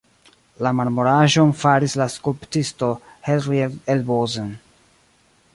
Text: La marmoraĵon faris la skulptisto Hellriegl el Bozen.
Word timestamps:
La 0.67 0.71
marmoraĵon 0.77 1.51
faris 1.59 1.95
la 2.03 2.09
skulptisto 2.15 2.91
Hellriegl 3.29 3.79
el 3.97 4.05
Bozen. 4.11 4.53